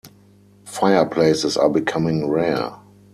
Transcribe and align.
Fireplaces 0.65 1.55
are 1.57 1.69
becoming 1.69 2.27
rare. 2.27 2.73